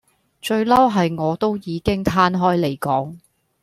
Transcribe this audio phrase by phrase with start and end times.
[0.41, 3.17] 最嬲係我都已經攤開嚟講